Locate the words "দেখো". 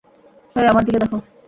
0.99-1.17